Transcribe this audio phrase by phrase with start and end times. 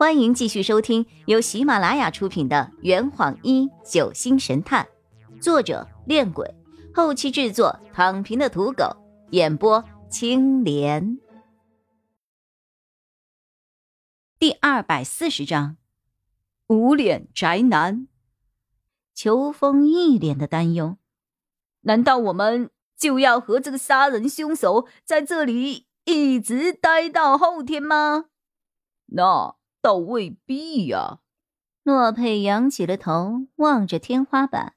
[0.00, 4.88] 欢迎继续收听由喜马拉雅出品的《圆谎一九星神探》，
[5.42, 6.54] 作者：恋鬼，
[6.94, 8.96] 后期制作：躺平的土狗，
[9.32, 11.18] 演播：青莲。
[14.38, 15.76] 第二百四十章，
[16.68, 18.08] 无脸宅男。
[19.14, 20.96] 秋风一脸的担忧，
[21.82, 28.30] 难道我们就要和这个杀人凶手在这里一直待到后天吗？
[29.04, 29.59] 那。
[29.80, 31.20] 倒未必呀。
[31.82, 34.74] 洛佩仰起了头，望着天花板。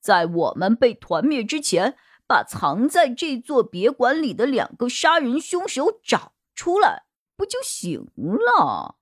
[0.00, 1.96] 在我们被团灭之前，
[2.28, 7.04] 把藏在这座别馆里的两个杀人凶手找出来，
[7.36, 8.96] 不就行了？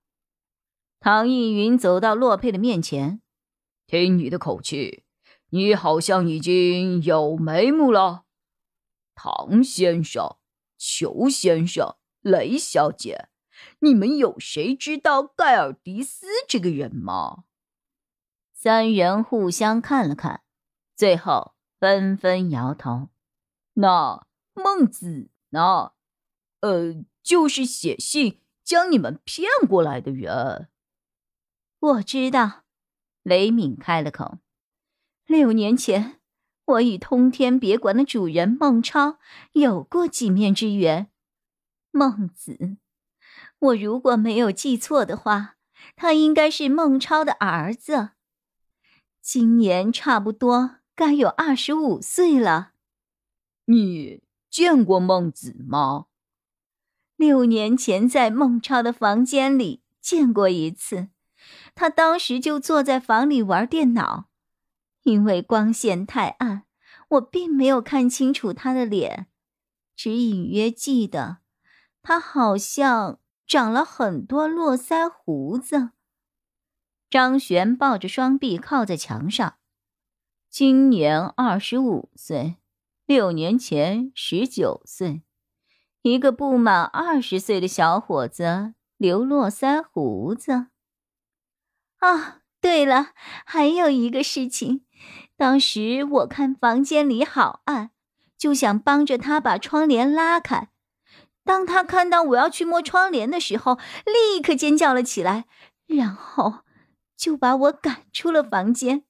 [0.99, 3.21] 唐逸云走到洛佩的面前，
[3.85, 5.03] 听你的口气，
[5.49, 8.23] 你好像已经有眉目了。
[9.13, 10.37] 唐先生、
[10.77, 13.29] 裘先生、雷小姐。
[13.79, 17.45] 你们有谁知道盖尔迪斯这个人吗？
[18.53, 20.41] 三人互相看了看，
[20.95, 23.09] 最后纷纷摇头。
[23.73, 25.91] 那孟子呢？
[26.61, 30.69] 呃，就是写信将你们骗过来的人。
[31.79, 32.63] 我知道，
[33.21, 34.39] 雷敏开了口。
[35.27, 36.19] 六年前，
[36.65, 39.19] 我与通天别馆的主人孟超
[39.51, 41.11] 有过几面之缘。
[41.91, 42.77] 孟子。
[43.65, 45.55] 我如果没有记错的话，
[45.95, 48.11] 他应该是孟超的儿子，
[49.21, 52.73] 今年差不多该有二十五岁了。
[53.65, 54.21] 你
[54.51, 56.05] 见过孟子吗？
[57.15, 61.07] 六年前在孟超的房间里见过一次，
[61.73, 64.25] 他当时就坐在房里玩电脑，
[65.03, 66.65] 因为光线太暗，
[67.09, 69.27] 我并没有看清楚他的脸，
[69.95, 71.37] 只隐约记得
[72.03, 73.19] 他好像。
[73.47, 75.91] 长了很多络腮胡子。
[77.09, 79.57] 张璇抱着双臂靠在墙上，
[80.49, 82.57] 今年二十五岁，
[83.05, 85.21] 六年前十九岁，
[86.01, 90.67] 一个不满二十岁的小伙子留络腮胡子。
[91.99, 93.11] 啊，对了，
[93.45, 94.85] 还有一个事情，
[95.37, 97.91] 当时我看房间里好暗，
[98.37, 100.69] 就想帮着他把窗帘拉开。
[101.45, 105.45] 当他看到我要去摸窗帘的时候，立刻尖叫了起来，
[105.85, 106.65] 然后
[107.15, 109.03] 就把我赶出了房间。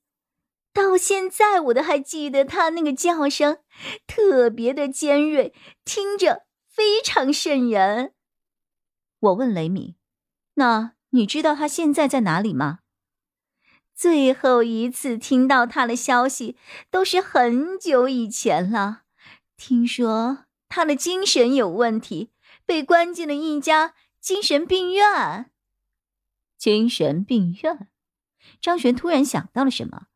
[0.73, 3.59] 到现在我都还记得他那个叫声，
[4.05, 5.53] 特别的尖锐，
[5.85, 8.11] 听着非常瘆人。
[9.21, 9.95] 我问雷米
[10.55, 12.79] ：“那你知道他现在在哪里吗？”
[13.95, 16.57] 最后一次听到他的消息
[16.91, 19.03] 都是很久以前了，
[19.55, 20.44] 听说。
[20.75, 22.31] 他的精神有问题，
[22.65, 25.49] 被关进了一家精神病院。
[26.57, 27.87] 精神病院，
[28.59, 30.07] 张璇突然想到了什么。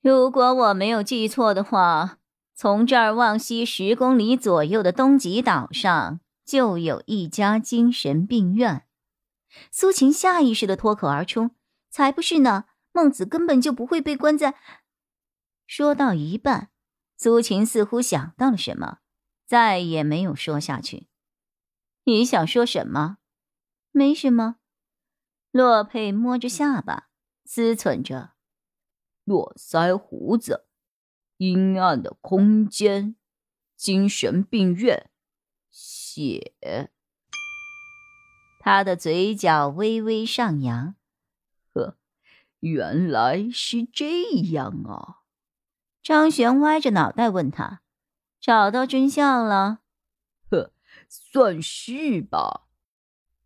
[0.00, 2.18] 如果我没有记错的话，
[2.54, 8.86] 从这儿往西十公里左右的东极岛上就有一家精神病院。
[9.72, 11.50] 苏晴下意识的脱口而出
[11.90, 14.54] ：“才不是呢，孟子根本就不会被关在。”
[15.66, 16.70] 说到一半，
[17.16, 18.98] 苏晴似乎想到了什么。
[19.52, 21.08] 再也没有说下去。
[22.04, 23.18] 你想说什么？
[23.90, 24.56] 没什么。
[25.50, 27.10] 洛佩摸着下巴，
[27.44, 28.30] 思忖着：
[29.24, 30.64] 络腮胡子，
[31.36, 33.16] 阴暗的空间，
[33.76, 35.10] 精神病院，
[35.70, 36.54] 血。
[38.58, 40.94] 他的嘴角微微上扬。
[41.74, 41.98] 呵，
[42.60, 45.20] 原来是这样啊！
[46.02, 47.81] 张璇歪着脑袋问他。
[48.42, 49.78] 找到真相了，
[50.50, 50.72] 呵，
[51.08, 52.66] 算是吧。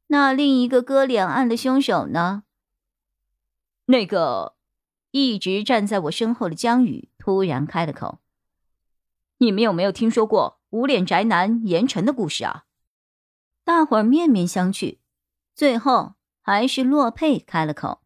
[0.07, 2.45] 那另一个割两岸的凶手呢？
[3.85, 4.57] 那个
[5.11, 8.21] 一直站在我身后的江宇突然开了口
[9.37, 12.65] ：“你们有没有听说过无脸宅男严晨的故事啊？”
[13.65, 15.01] 大伙儿面面相觑，
[15.55, 18.01] 最后还是洛佩开了口：“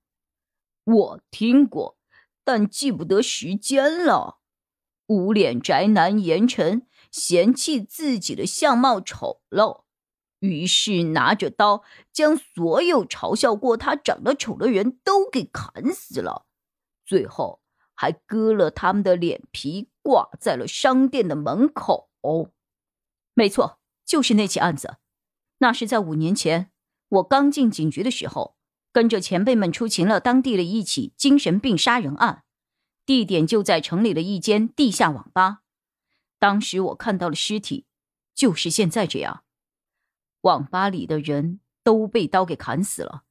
[0.82, 1.96] 我听过，
[2.42, 4.38] 但记不得时间了。”
[5.10, 9.82] 无脸宅男严晨嫌弃自己的相貌丑陋，
[10.38, 16.46] 于是拿着刀将所有嘲笑过他长得丑的人都给砍死了，
[17.04, 17.60] 最后
[17.92, 22.08] 还割了他们的脸皮挂在了商店的门口。
[23.34, 24.98] 没错，就是那起案子。
[25.58, 26.70] 那是在五年前，
[27.08, 28.54] 我刚进警局的时候，
[28.92, 32.44] 跟着前辈们出勤了当地的一起精神病杀人案。
[33.10, 35.62] 地点就在城里的一间地下网吧。
[36.38, 37.84] 当时我看到了尸体，
[38.36, 39.42] 就是现在这样。
[40.42, 43.24] 网吧里的人都被刀给砍死了，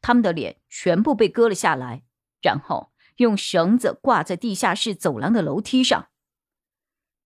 [0.00, 2.02] 他们的脸全部被割了下来，
[2.40, 6.08] 然后用绳子挂在地下室走廊的楼梯上。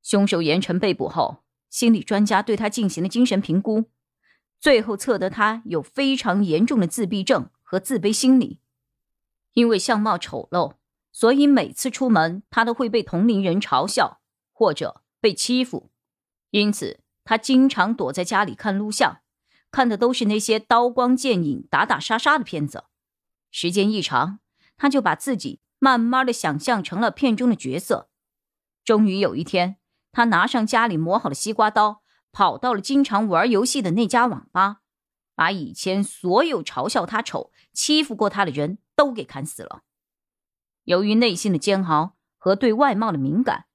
[0.02, 3.84] 凶手严晨被捕后，心理专家对他进行了精神评估，
[4.58, 8.58] 最后测得他有非常严重的自闭症和自卑心理。
[9.52, 10.74] 因为相貌丑陋，
[11.12, 14.20] 所以每次出门他都会被同龄人嘲笑
[14.52, 15.90] 或者被欺负，
[16.50, 19.20] 因此他经常躲在家里看录像。
[19.72, 22.86] 看的都是那些刀光剑影、打打杀杀的片子，
[23.52, 24.40] 时间一长，
[24.76, 28.10] 他就把自己慢慢的想象成了片中的角色。
[28.84, 29.76] 终于有一天，
[30.10, 32.02] 他拿上家里磨好的西瓜刀，
[32.32, 34.80] 跑到了经常玩游戏的那家网吧，
[35.36, 39.84] 把以前所有嘲笑他丑、欺负过他的人都给砍死了。
[40.90, 43.66] 由于内心的煎熬和对外貌的敏感，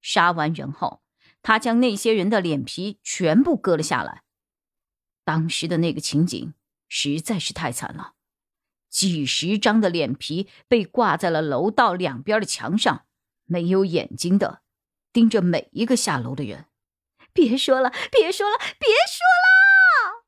[0.00, 1.02] 杀完人后，
[1.42, 4.22] 他将那些人的脸皮全部割了下来。
[5.22, 6.54] 当时的那个情景
[6.88, 8.14] 实在是太惨了，
[8.88, 13.04] 几十张的脸皮被挂在了楼道两边的墙上，
[13.44, 14.62] 没有眼睛的
[15.12, 16.68] 盯着每一个下楼的人。
[17.34, 20.24] 别说了，别说了，别说了！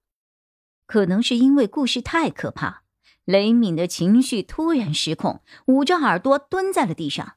[0.85, 2.84] 可能是因为故事太可怕，
[3.25, 7.35] 雷敏的情绪突然失控，捂着耳朵蹲在了地上。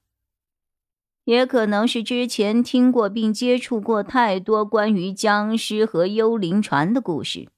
[1.25, 7.49] 也可能是之前听过并接触过太多关于僵尸和幽灵船的故事，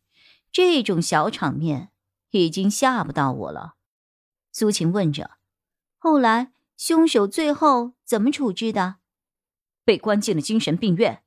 [0.52, 1.90] 这种小场面
[2.32, 3.76] 已经吓不到我了。
[4.52, 5.38] 苏晴问着
[6.00, 8.96] ：“后来凶手最后怎么处置的？
[9.86, 11.24] 被关进了精神病院。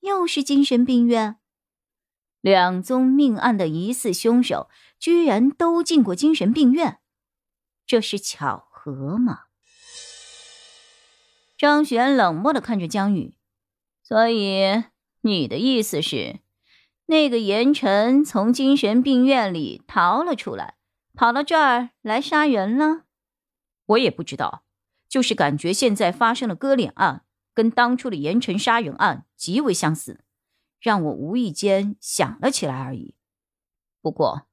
[0.00, 1.36] 又是精神病院？
[2.44, 4.68] 两宗命案的疑似凶手
[4.98, 6.98] 居然都进过精神病院，
[7.86, 9.44] 这是巧合吗？”
[11.56, 13.34] 张璇冷漠的看着江宇，
[14.02, 14.84] 所以
[15.22, 16.40] 你的意思是，
[17.06, 20.74] 那个严晨从精神病院里逃了出来，
[21.14, 23.04] 跑到这儿来杀人了？
[23.86, 24.64] 我也不知道，
[25.08, 27.24] 就是感觉现在发生的割脸案
[27.54, 30.23] 跟当初的严晨杀人案极为相似，
[30.84, 33.14] 让我无意间想了起来而已。
[34.02, 34.46] 不过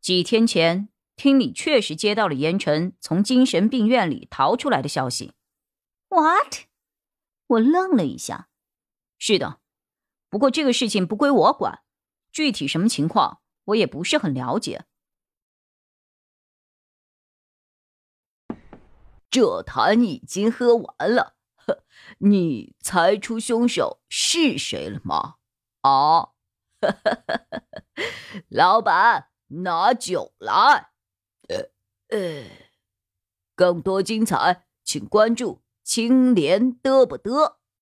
[0.00, 5.34] 几天前听你确实接到了严晨从精神病院里逃出来的消息。
[6.08, 6.64] What？
[7.48, 8.48] 我愣了一下。
[9.18, 9.60] 是的，
[10.30, 11.82] 不过这个事情不归我管，
[12.32, 14.86] 具体什么情况我也不是很了解。
[19.28, 21.36] 这坛已经喝完了，
[22.20, 25.34] 你猜出凶手是谁了吗？
[25.84, 26.30] 啊，
[28.48, 30.90] 老板，拿酒来。
[31.48, 31.68] 呃
[32.08, 32.44] 呃，
[33.54, 35.62] 更多精彩，请关注。
[35.82, 37.58] 青莲得不得？